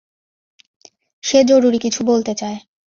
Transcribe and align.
সে 1.23 1.39
জরুরি 1.43 1.79
কিছু 1.79 2.01
বলতে 2.03 2.33
চায়। 2.35 2.57